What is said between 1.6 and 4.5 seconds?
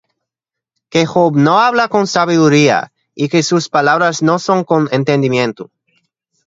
habla con sabiduría, Y que sus palabras no